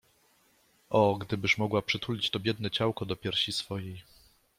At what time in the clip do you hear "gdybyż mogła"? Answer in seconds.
1.15-1.81